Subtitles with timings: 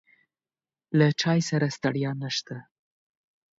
[0.97, 2.55] له چای سره ستړیا نشته.